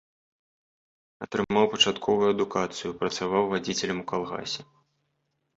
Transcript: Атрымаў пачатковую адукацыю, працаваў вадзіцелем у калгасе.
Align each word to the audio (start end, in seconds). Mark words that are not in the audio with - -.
Атрымаў 1.25 1.65
пачатковую 1.75 2.27
адукацыю, 2.35 2.97
працаваў 3.05 3.43
вадзіцелем 3.53 3.97
у 4.07 4.07
калгасе. 4.15 4.61